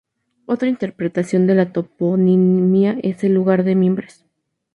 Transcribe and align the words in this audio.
Otra 0.47 0.67
interpretación 0.67 1.45
de 1.45 1.53
la 1.53 1.71
toponimia 1.73 2.97
es 3.03 3.23
"lugar 3.25 3.63
de 3.63 3.75
mimbres". 3.75 4.25